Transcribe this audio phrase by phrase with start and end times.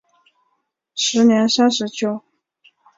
[0.95, 2.23] 时年三十九。